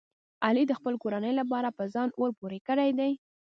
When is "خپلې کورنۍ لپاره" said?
0.79-1.75